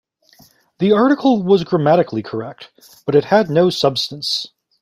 The 0.79 0.93
article 0.93 1.43
was 1.43 1.63
grammatically 1.63 2.23
correct, 2.23 2.71
but 3.05 3.13
it 3.13 3.25
had 3.25 3.51
no 3.51 3.69
substance. 3.69 4.47